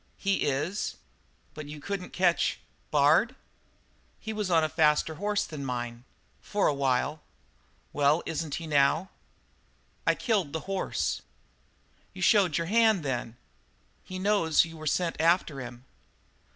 [0.17, 0.95] "He is."
[1.53, 2.59] "But you couldn't catch
[2.89, 3.35] Bard?"
[4.19, 6.05] "He was on a faster horse than mine
[6.41, 7.21] for a while."
[7.93, 8.23] "Well?
[8.25, 9.11] Isn't he now?'
[10.07, 11.21] "I killed the horse."
[12.15, 13.37] "You showed your hand, then?
[14.03, 15.85] He knows you were sent after him?"